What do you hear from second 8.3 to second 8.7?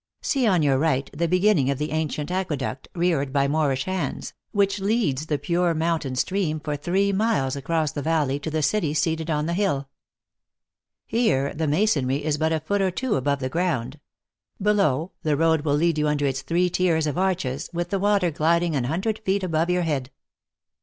to the 12 THE